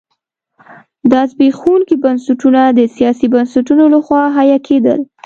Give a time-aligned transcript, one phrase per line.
[1.11, 4.99] دا زبېښونکي بنسټونه د سیاسي بنسټونو لخوا حیه کېدل.